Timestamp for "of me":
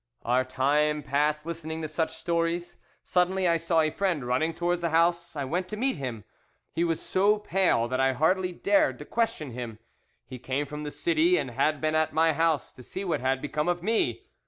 13.69-14.23